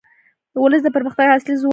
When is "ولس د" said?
0.61-0.87